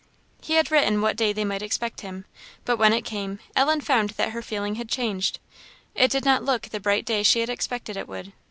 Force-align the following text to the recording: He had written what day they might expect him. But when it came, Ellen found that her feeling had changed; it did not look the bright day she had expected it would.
He 0.41 0.53
had 0.55 0.71
written 0.71 1.01
what 1.03 1.15
day 1.15 1.31
they 1.31 1.45
might 1.45 1.61
expect 1.61 2.01
him. 2.01 2.25
But 2.65 2.77
when 2.77 2.91
it 2.91 3.03
came, 3.05 3.37
Ellen 3.55 3.81
found 3.81 4.09
that 4.17 4.31
her 4.31 4.41
feeling 4.41 4.73
had 4.73 4.89
changed; 4.89 5.37
it 5.93 6.09
did 6.09 6.25
not 6.25 6.43
look 6.43 6.63
the 6.63 6.79
bright 6.79 7.05
day 7.05 7.21
she 7.21 7.39
had 7.41 7.51
expected 7.51 7.95
it 7.95 8.07
would. 8.07 8.33